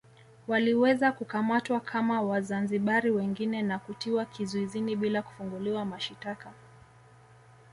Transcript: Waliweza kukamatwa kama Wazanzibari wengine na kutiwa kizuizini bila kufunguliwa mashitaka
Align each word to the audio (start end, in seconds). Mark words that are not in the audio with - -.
Waliweza 0.47 1.11
kukamatwa 1.11 1.79
kama 1.79 2.21
Wazanzibari 2.21 3.11
wengine 3.11 3.61
na 3.61 3.79
kutiwa 3.79 4.25
kizuizini 4.25 4.95
bila 4.95 5.21
kufunguliwa 5.21 5.85
mashitaka 5.85 6.51